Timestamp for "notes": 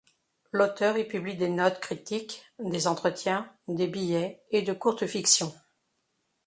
1.47-1.79